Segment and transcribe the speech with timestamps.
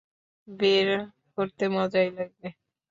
[0.47, 0.87] বের
[1.37, 2.47] করতে মজাই লাগবে!